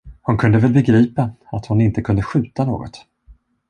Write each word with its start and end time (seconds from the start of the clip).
Hon 0.21 0.37
kunde 0.37 0.57
väl 0.59 0.73
begripa, 0.73 1.31
att 1.51 1.65
hon 1.65 1.81
inte 1.81 2.01
kunde 2.01 2.23
skjuta 2.23 2.65
något. 2.65 3.05